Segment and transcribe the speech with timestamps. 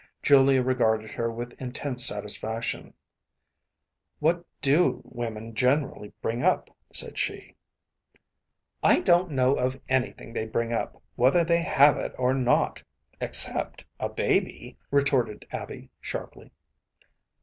[0.23, 2.95] Julia regarded her with intense satisfaction.
[4.17, 7.55] “What do women generally bring up?‚ÄĚ said she.
[8.81, 12.81] “I don’t know of anything they bring up, whether they have it or not,
[13.19, 16.51] except a baby,‚ÄĚ retorted Abby, sharply.